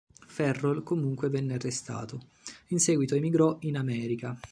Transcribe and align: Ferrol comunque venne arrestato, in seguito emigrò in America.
Ferrol 0.25 0.81
comunque 0.81 1.29
venne 1.29 1.53
arrestato, 1.53 2.29
in 2.69 2.79
seguito 2.79 3.13
emigrò 3.13 3.57
in 3.59 3.77
America. 3.77 4.35